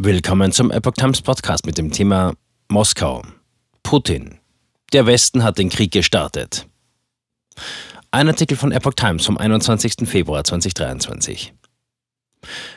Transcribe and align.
Willkommen 0.00 0.52
zum 0.52 0.70
Epoch 0.70 0.92
Times 0.92 1.22
Podcast 1.22 1.66
mit 1.66 1.76
dem 1.76 1.90
Thema 1.90 2.34
Moskau. 2.68 3.20
Putin. 3.82 4.38
Der 4.92 5.06
Westen 5.06 5.42
hat 5.42 5.58
den 5.58 5.70
Krieg 5.70 5.90
gestartet. 5.90 6.68
Ein 8.12 8.28
Artikel 8.28 8.56
von 8.56 8.70
Epoch 8.70 8.94
Times 8.94 9.26
vom 9.26 9.36
21. 9.36 10.08
Februar 10.08 10.44
2023. 10.44 11.52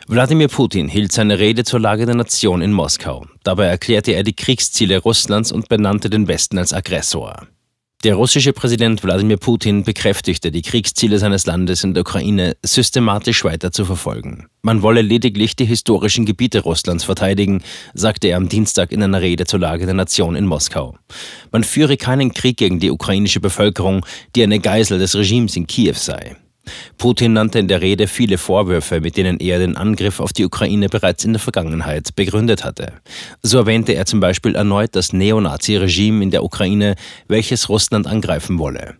Wladimir 0.08 0.48
Putin 0.48 0.88
hielt 0.88 1.12
seine 1.12 1.38
Rede 1.38 1.64
zur 1.64 1.80
Lage 1.80 2.08
der 2.08 2.16
Nation 2.16 2.64
in 2.64 2.74
Moskau. 2.74 3.28
Dabei 3.44 3.68
erklärte 3.68 4.14
er 4.14 4.24
die 4.24 4.36
Kriegsziele 4.36 4.98
Russlands 4.98 5.52
und 5.52 5.70
benannte 5.70 6.10
den 6.10 6.28
Westen 6.28 6.58
als 6.58 6.74
Aggressor. 6.74 7.48
Der 8.04 8.16
russische 8.16 8.52
Präsident 8.52 9.04
Wladimir 9.04 9.38
Putin 9.38 9.84
bekräftigte 9.84 10.50
die 10.50 10.64
Kriegsziele 10.64 11.20
seines 11.20 11.46
Landes 11.46 11.84
in 11.84 11.94
der 11.94 12.02
Ukraine 12.02 12.58
systematisch 12.64 13.44
weiter 13.44 13.72
zu 13.72 13.86
verfolgen. 13.86 14.48
Man 14.64 14.82
wolle 14.82 15.04
lediglich 15.04 15.56
die 15.56 15.66
historischen 15.66 16.26
Gebiete 16.26 16.62
Russlands 16.62 17.04
verteidigen, 17.04 17.62
sagte 17.94 18.30
er 18.30 18.38
am 18.38 18.50
Dienstag 18.50 18.92
in 18.92 19.04
einer 19.04 19.22
Rede 19.22 19.46
zur 19.46 19.60
Lage 19.60 19.86
der 19.86 19.94
Nation 19.94 20.36
in 20.36 20.48
Moskau. 20.48 20.96
Man 21.52 21.64
führe 21.64 21.96
keinen 21.96 22.34
Krieg 22.34 22.58
gegen 22.58 22.80
die 22.80 22.90
ukrainische 22.90 23.40
Bevölkerung, 23.40 24.04
die 24.36 24.42
eine 24.42 24.60
Geisel 24.60 24.98
des 24.98 25.14
Regimes 25.14 25.56
in 25.56 25.68
Kiew 25.68 25.94
sei. 25.94 26.36
Putin 26.98 27.34
nannte 27.34 27.60
in 27.60 27.68
der 27.68 27.82
Rede 27.82 28.08
viele 28.08 28.38
Vorwürfe, 28.38 29.02
mit 29.02 29.18
denen 29.18 29.40
er 29.40 29.60
den 29.60 29.78
Angriff 29.78 30.20
auf 30.20 30.34
die 30.34 30.46
Ukraine 30.46 30.90
bereits 30.90 31.26
in 31.26 31.34
der 31.34 31.40
Vergangenheit 31.40 32.16
begründet 32.16 32.64
hatte. 32.64 32.94
So 33.42 33.58
erwähnte 33.58 33.94
er 33.94 34.06
zum 34.06 34.20
Beispiel 34.20 34.56
erneut 34.56 34.96
das 34.96 35.14
Neonazi-Regime 35.14 36.24
in 36.24 36.32
der 36.32 36.44
Ukraine, 36.44 36.96
welches 37.28 37.70
Russland 37.70 38.08
angreifen 38.08 38.60
wolle. 38.60 38.96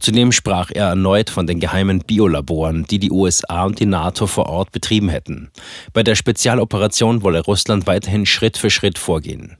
Zudem 0.00 0.32
sprach 0.32 0.70
er 0.72 0.88
erneut 0.88 1.30
von 1.30 1.46
den 1.46 1.60
geheimen 1.60 2.00
Biolaboren, 2.00 2.84
die 2.84 2.98
die 2.98 3.12
USA 3.12 3.64
und 3.64 3.78
die 3.78 3.86
NATO 3.86 4.26
vor 4.26 4.46
Ort 4.46 4.72
betrieben 4.72 5.08
hätten. 5.08 5.50
Bei 5.92 6.02
der 6.02 6.16
Spezialoperation 6.16 7.22
wolle 7.22 7.40
Russland 7.40 7.86
weiterhin 7.86 8.26
Schritt 8.26 8.58
für 8.58 8.70
Schritt 8.70 8.98
vorgehen. 8.98 9.56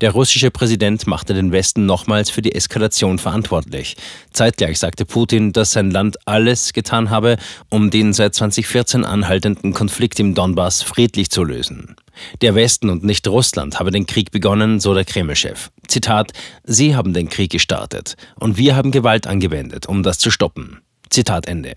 Der 0.00 0.12
russische 0.12 0.50
Präsident 0.50 1.06
machte 1.06 1.34
den 1.34 1.52
Westen 1.52 1.86
nochmals 1.86 2.30
für 2.30 2.42
die 2.42 2.54
Eskalation 2.54 3.18
verantwortlich. 3.18 3.96
Zeitgleich 4.32 4.78
sagte 4.78 5.04
Putin, 5.04 5.52
dass 5.52 5.72
sein 5.72 5.90
Land 5.90 6.16
alles 6.26 6.72
getan 6.72 7.10
habe, 7.10 7.36
um 7.70 7.90
den 7.90 8.12
seit 8.12 8.34
2014 8.34 9.04
anhaltenden 9.04 9.72
Konflikt 9.72 10.20
im 10.20 10.34
Donbass 10.34 10.82
friedlich 10.82 11.30
zu 11.30 11.44
lösen. 11.44 11.96
Der 12.42 12.54
Westen 12.54 12.90
und 12.90 13.04
nicht 13.04 13.26
Russland 13.26 13.78
habe 13.78 13.90
den 13.90 14.06
Krieg 14.06 14.30
begonnen, 14.30 14.80
so 14.80 14.94
der 14.94 15.04
Kreml-Chef. 15.04 15.70
Zitat: 15.88 16.32
Sie 16.64 16.94
haben 16.94 17.12
den 17.12 17.28
Krieg 17.28 17.50
gestartet 17.50 18.16
und 18.38 18.56
wir 18.56 18.76
haben 18.76 18.90
Gewalt 18.90 19.26
angewendet, 19.26 19.86
um 19.86 20.02
das 20.02 20.18
zu 20.18 20.30
stoppen. 20.30 20.80
Zitat 21.10 21.46
Ende. 21.46 21.74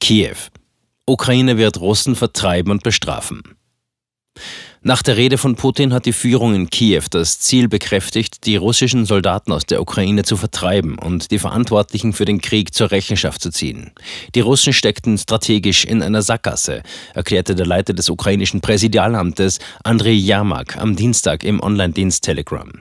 Kiew. 0.00 0.36
Ukraine 1.06 1.56
wird 1.56 1.80
Russen 1.80 2.14
vertreiben 2.14 2.70
und 2.70 2.82
bestrafen. 2.82 3.42
Nach 4.82 5.02
der 5.02 5.18
Rede 5.18 5.36
von 5.36 5.56
Putin 5.56 5.92
hat 5.92 6.06
die 6.06 6.14
Führung 6.14 6.54
in 6.54 6.70
Kiew 6.70 7.02
das 7.10 7.38
Ziel 7.38 7.68
bekräftigt, 7.68 8.46
die 8.46 8.56
russischen 8.56 9.04
Soldaten 9.04 9.52
aus 9.52 9.66
der 9.66 9.82
Ukraine 9.82 10.22
zu 10.22 10.38
vertreiben 10.38 10.98
und 10.98 11.30
die 11.30 11.38
Verantwortlichen 11.38 12.14
für 12.14 12.24
den 12.24 12.40
Krieg 12.40 12.72
zur 12.72 12.90
Rechenschaft 12.90 13.42
zu 13.42 13.50
ziehen. 13.50 13.90
Die 14.34 14.40
Russen 14.40 14.72
steckten 14.72 15.18
strategisch 15.18 15.84
in 15.84 16.02
einer 16.02 16.22
Sackgasse, 16.22 16.82
erklärte 17.12 17.54
der 17.54 17.66
Leiter 17.66 17.92
des 17.92 18.08
ukrainischen 18.08 18.62
Präsidialamtes 18.62 19.58
Andrei 19.84 20.12
Jermak 20.12 20.78
am 20.78 20.96
Dienstag 20.96 21.44
im 21.44 21.60
Online-Dienst 21.60 22.24
Telegram. 22.24 22.72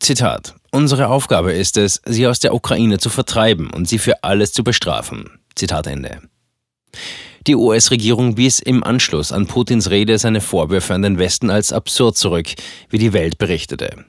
Zitat: 0.00 0.56
Unsere 0.72 1.06
Aufgabe 1.06 1.52
ist 1.52 1.76
es, 1.76 2.02
sie 2.04 2.26
aus 2.26 2.40
der 2.40 2.52
Ukraine 2.52 2.98
zu 2.98 3.10
vertreiben 3.10 3.70
und 3.70 3.88
sie 3.88 3.98
für 3.98 4.24
alles 4.24 4.52
zu 4.52 4.64
bestrafen. 4.64 5.38
Zitat 5.54 5.86
Ende. 5.86 6.20
Die 7.46 7.54
US-Regierung 7.54 8.36
wies 8.36 8.58
im 8.58 8.82
Anschluss 8.84 9.32
an 9.32 9.46
Putins 9.46 9.90
Rede 9.90 10.18
seine 10.18 10.40
Vorwürfe 10.40 10.94
an 10.94 11.02
den 11.02 11.18
Westen 11.18 11.50
als 11.50 11.72
absurd 11.72 12.16
zurück, 12.16 12.48
wie 12.90 12.98
die 12.98 13.12
Welt 13.12 13.38
berichtete. 13.38 14.04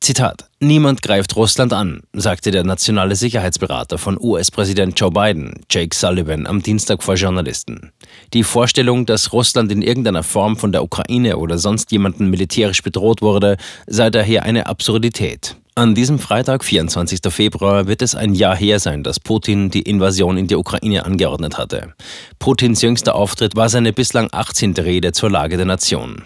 Zitat: 0.00 0.48
Niemand 0.60 1.02
greift 1.02 1.34
Russland 1.34 1.72
an, 1.72 2.02
sagte 2.12 2.50
der 2.50 2.62
nationale 2.64 3.16
Sicherheitsberater 3.16 3.98
von 3.98 4.16
US-Präsident 4.20 4.98
Joe 4.98 5.10
Biden, 5.10 5.60
Jake 5.70 5.94
Sullivan, 5.94 6.46
am 6.46 6.62
Dienstag 6.62 7.02
vor 7.02 7.14
Journalisten. 7.14 7.92
Die 8.32 8.44
Vorstellung, 8.44 9.06
dass 9.06 9.32
Russland 9.32 9.72
in 9.72 9.82
irgendeiner 9.82 10.22
Form 10.22 10.56
von 10.56 10.70
der 10.70 10.84
Ukraine 10.84 11.36
oder 11.36 11.58
sonst 11.58 11.90
jemanden 11.90 12.30
militärisch 12.30 12.82
bedroht 12.82 13.22
wurde, 13.22 13.56
sei 13.86 14.10
daher 14.10 14.44
eine 14.44 14.66
Absurdität. 14.66 15.56
An 15.78 15.94
diesem 15.94 16.18
Freitag, 16.18 16.64
24. 16.64 17.20
Februar, 17.28 17.86
wird 17.86 18.02
es 18.02 18.16
ein 18.16 18.34
Jahr 18.34 18.56
her 18.56 18.80
sein, 18.80 19.04
dass 19.04 19.20
Putin 19.20 19.70
die 19.70 19.82
Invasion 19.82 20.36
in 20.36 20.48
die 20.48 20.56
Ukraine 20.56 21.04
angeordnet 21.04 21.56
hatte. 21.56 21.94
Putins 22.40 22.82
jüngster 22.82 23.14
Auftritt 23.14 23.54
war 23.54 23.68
seine 23.68 23.92
bislang 23.92 24.28
18. 24.32 24.72
Rede 24.72 25.12
zur 25.12 25.30
Lage 25.30 25.56
der 25.56 25.66
Nation. 25.66 26.24